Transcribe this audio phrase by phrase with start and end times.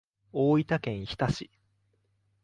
[0.33, 1.51] 大分県日田市